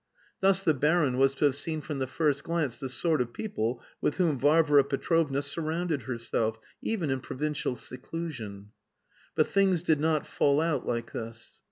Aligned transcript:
Thus 0.39 0.63
the 0.63 0.73
baron 0.73 1.17
was 1.19 1.35
to 1.35 1.45
have 1.45 1.53
seen 1.53 1.79
from 1.79 1.99
the 1.99 2.07
first 2.07 2.43
glance 2.43 2.79
the 2.79 2.89
sort 2.89 3.21
of 3.21 3.33
people 3.33 3.83
with 4.01 4.15
whom 4.17 4.39
Varvara 4.39 4.83
Petrovna 4.83 5.43
surrounded 5.43 6.01
herself, 6.01 6.57
even 6.81 7.11
in 7.11 7.19
provincial 7.19 7.75
seclusion. 7.75 8.71
But 9.35 9.45
things 9.45 9.83
did 9.83 9.99
not 9.99 10.25
fall 10.25 10.59
out 10.59 10.87
like 10.87 11.11
this. 11.13 11.59